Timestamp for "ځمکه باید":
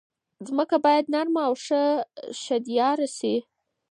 0.47-1.05